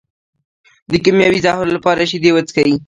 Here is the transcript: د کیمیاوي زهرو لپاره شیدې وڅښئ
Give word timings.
د 0.91 0.93
کیمیاوي 1.03 1.39
زهرو 1.45 1.73
لپاره 1.75 2.09
شیدې 2.11 2.31
وڅښئ 2.33 2.71